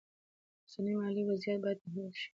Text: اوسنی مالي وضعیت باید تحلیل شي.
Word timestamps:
اوسنی 0.63 0.93
مالي 0.99 1.21
وضعیت 1.29 1.59
باید 1.63 1.77
تحلیل 1.83 2.11
شي. 2.19 2.27